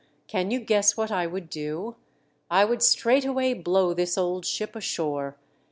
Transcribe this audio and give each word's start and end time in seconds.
Can 0.25 0.49
you 0.49 0.59
guess 0.59 0.97
what 0.97 1.11
I 1.11 1.27
would 1.27 1.47
do? 1.47 1.95
I 2.49 2.65
would 2.65 2.81
straightway 2.81 3.53
blow 3.53 3.93
this 3.93 4.17
old 4.17 4.47
ship 4.47 4.75
ashore. 4.75 5.37